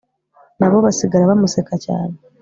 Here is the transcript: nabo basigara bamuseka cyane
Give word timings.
nabo 0.59 0.77
basigara 0.85 1.29
bamuseka 1.31 1.73
cyane 1.85 2.15